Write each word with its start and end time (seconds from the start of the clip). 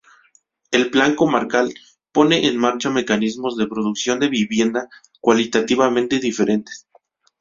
El 0.71 0.89
Plan 0.89 1.13
Comarcal 1.15 1.71
pone 2.11 2.47
en 2.47 2.57
marcha 2.57 2.89
mecanismos 2.89 3.55
de 3.55 3.67
producción 3.67 4.19
de 4.19 4.29
vivienda 4.29 4.89
cualitativamente 5.19 6.17
diferentes. 6.17 6.87